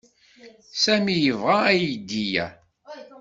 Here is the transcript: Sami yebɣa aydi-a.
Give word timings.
Sami 0.81 1.15
yebɣa 1.17 1.55
aydi-a. 1.71 2.45